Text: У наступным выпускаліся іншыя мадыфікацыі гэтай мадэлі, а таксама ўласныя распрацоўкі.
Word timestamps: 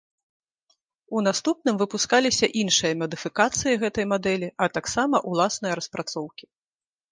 У 1.17 1.21
наступным 1.27 1.75
выпускаліся 1.81 2.49
іншыя 2.63 2.93
мадыфікацыі 3.03 3.79
гэтай 3.85 4.05
мадэлі, 4.15 4.49
а 4.65 4.71
таксама 4.81 5.23
ўласныя 5.35 5.73
распрацоўкі. 5.83 6.45